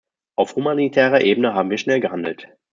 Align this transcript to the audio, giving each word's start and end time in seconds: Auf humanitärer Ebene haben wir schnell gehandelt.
Auf 0.35 0.55
humanitärer 0.55 1.21
Ebene 1.21 1.53
haben 1.53 1.69
wir 1.69 1.77
schnell 1.77 1.99
gehandelt. 1.99 2.47